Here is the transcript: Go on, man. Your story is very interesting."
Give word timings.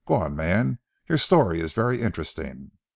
Go 0.07 0.15
on, 0.15 0.35
man. 0.35 0.79
Your 1.07 1.19
story 1.19 1.59
is 1.61 1.73
very 1.73 2.01
interesting." 2.01 2.71